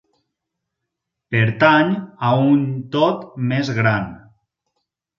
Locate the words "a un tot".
2.31-3.23